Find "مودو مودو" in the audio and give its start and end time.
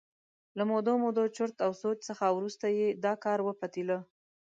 0.71-1.23